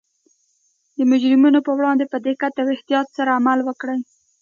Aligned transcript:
د 0.97 0.99
مجرمینو 1.11 1.59
پر 1.65 1.73
وړاندې 1.77 2.05
په 2.11 2.17
دقت 2.27 2.53
او 2.61 2.67
احتیاط 2.75 3.07
سره 3.17 3.35
عمل 3.39 3.59
وکړي 3.63 3.97